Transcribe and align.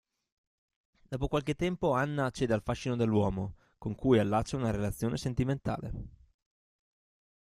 Dopo 1.03 1.27
qualche 1.27 1.53
tempo 1.53 1.91
Anna 1.91 2.31
cede 2.31 2.55
al 2.55 2.63
fascino 2.63 2.95
dell'uomo, 2.95 3.53
con 3.77 3.93
cui 3.93 4.17
allaccia 4.17 4.57
una 4.57 4.71
relazione 4.71 5.15
sentimentale. 5.15 5.93